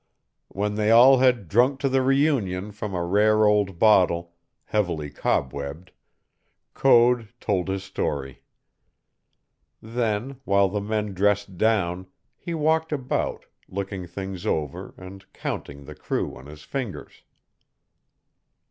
[0.47, 4.33] When they all had drunk to the reunion from a rare old bottle,
[4.65, 5.91] heavily cobwebbed,
[6.73, 8.41] Code told his story.
[9.79, 15.93] Then, while the men dressed down, he walked about, looking things over and counting the
[15.93, 17.21] crew on his fingers.